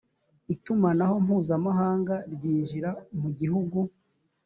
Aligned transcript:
itumanaho 0.53 1.15
mpuzamahanga 1.25 2.15
ryinjira 2.33 2.89
mu 3.19 3.29
gihugu. 3.39 3.79